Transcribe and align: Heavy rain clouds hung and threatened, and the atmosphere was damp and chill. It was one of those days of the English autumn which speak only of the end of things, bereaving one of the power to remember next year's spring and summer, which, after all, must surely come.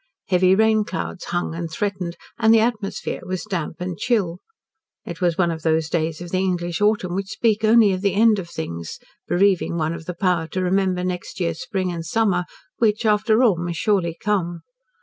Heavy 0.29 0.55
rain 0.55 0.83
clouds 0.83 1.25
hung 1.25 1.53
and 1.53 1.69
threatened, 1.69 2.17
and 2.39 2.51
the 2.51 2.59
atmosphere 2.59 3.21
was 3.23 3.43
damp 3.43 3.75
and 3.79 3.99
chill. 3.99 4.39
It 5.05 5.21
was 5.21 5.37
one 5.37 5.51
of 5.51 5.61
those 5.61 5.89
days 5.91 6.21
of 6.21 6.31
the 6.31 6.39
English 6.39 6.81
autumn 6.81 7.13
which 7.13 7.27
speak 7.27 7.63
only 7.63 7.93
of 7.93 8.01
the 8.01 8.15
end 8.15 8.39
of 8.39 8.49
things, 8.49 8.97
bereaving 9.27 9.77
one 9.77 9.93
of 9.93 10.05
the 10.05 10.15
power 10.15 10.47
to 10.53 10.61
remember 10.63 11.03
next 11.03 11.39
year's 11.39 11.61
spring 11.61 11.91
and 11.91 12.03
summer, 12.03 12.45
which, 12.79 13.05
after 13.05 13.43
all, 13.43 13.57
must 13.57 13.77
surely 13.77 14.17
come. 14.19 14.61